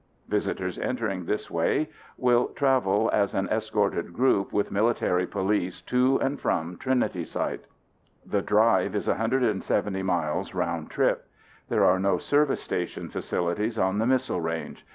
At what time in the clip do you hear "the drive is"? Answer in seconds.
8.25-9.07